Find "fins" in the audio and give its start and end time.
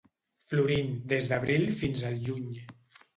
1.83-2.01